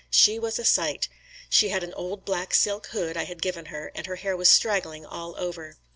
She 0.09 0.39
was 0.39 0.57
a 0.57 0.65
sight. 0.65 1.07
She 1.47 1.69
had 1.69 1.83
an 1.83 1.93
old 1.93 2.25
black 2.25 2.55
silk 2.55 2.87
hood 2.87 3.15
I 3.15 3.25
had 3.25 3.39
given 3.39 3.65
her 3.65 3.91
and 3.93 4.07
her 4.07 4.15
hair 4.15 4.35
was 4.35 4.49
straggling 4.49 5.05
all 5.05 5.35
over. 5.37 5.77